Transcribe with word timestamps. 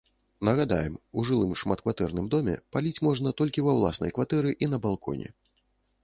Нагадаем, 0.47 0.93
у 1.17 1.25
жылым 1.29 1.51
шматкватэрным 1.63 2.29
доме 2.35 2.55
паліць 2.77 3.03
можна 3.07 3.33
толькі 3.41 3.65
ва 3.67 3.75
ўласнай 3.81 4.13
кватэры 4.17 4.55
і 4.65 4.71
на 4.73 4.81
балконе. 4.87 5.29